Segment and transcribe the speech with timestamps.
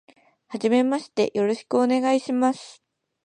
[0.47, 2.81] はじめまして、よろしくお願いします。